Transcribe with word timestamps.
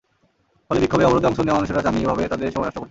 ফলে 0.67 0.79
বিক্ষোভে, 0.83 1.05
অবরোধে 1.07 1.27
অংশ 1.29 1.39
নেওয়া 1.45 1.57
মানুষেরা 1.59 1.83
চাননি 1.85 2.01
এভাবে 2.05 2.21
তাঁদের 2.31 2.45
সময় 2.55 2.65
নষ্ট 2.65 2.73
করতে। 2.75 2.79